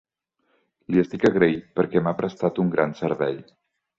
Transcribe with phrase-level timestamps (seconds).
[0.93, 3.37] Li estic agraït perquè m'ha prestat un gran servei.